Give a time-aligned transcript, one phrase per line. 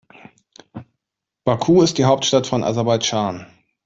[1.45, 3.45] Baku ist die Hauptstadt von Aserbaidschan.